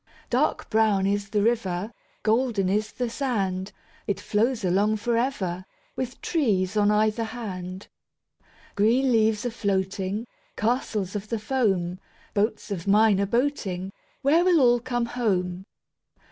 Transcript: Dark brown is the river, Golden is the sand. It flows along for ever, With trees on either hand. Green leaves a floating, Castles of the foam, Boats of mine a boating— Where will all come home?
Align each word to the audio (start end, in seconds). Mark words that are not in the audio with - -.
Dark 0.31 0.67
brown 0.71 1.05
is 1.05 1.29
the 1.29 1.43
river, 1.43 1.93
Golden 2.23 2.69
is 2.69 2.91
the 2.91 3.07
sand. 3.07 3.71
It 4.07 4.19
flows 4.19 4.65
along 4.65 4.97
for 4.97 5.15
ever, 5.15 5.63
With 5.95 6.21
trees 6.23 6.75
on 6.75 6.89
either 6.89 7.23
hand. 7.23 7.87
Green 8.73 9.11
leaves 9.11 9.45
a 9.45 9.51
floating, 9.51 10.25
Castles 10.55 11.15
of 11.15 11.29
the 11.29 11.37
foam, 11.37 11.99
Boats 12.33 12.71
of 12.71 12.87
mine 12.87 13.19
a 13.19 13.27
boating— 13.27 13.91
Where 14.23 14.43
will 14.43 14.59
all 14.59 14.79
come 14.79 15.05
home? 15.05 15.67